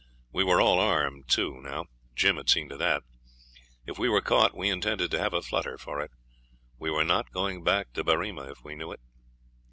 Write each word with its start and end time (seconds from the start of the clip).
We 0.31 0.43
were 0.43 0.59
all 0.59 0.79
armed, 0.79 1.27
too, 1.27 1.61
now. 1.61 1.85
Jim 2.15 2.37
had 2.37 2.49
seen 2.49 2.69
to 2.69 2.77
that. 2.77 3.03
If 3.85 3.99
we 3.99 4.09
were 4.09 4.19
caught, 4.23 4.57
we 4.57 4.67
intended 4.67 5.11
to 5.11 5.19
have 5.19 5.35
a 5.35 5.43
flutter 5.43 5.77
for 5.77 6.01
it. 6.01 6.09
We 6.79 6.89
were 6.89 7.03
not 7.03 7.29
going 7.31 7.63
back 7.63 7.93
to 7.93 8.03
Berrima 8.03 8.49
if 8.49 8.63
we 8.63 8.73
knew 8.73 8.91
it. 8.93 8.99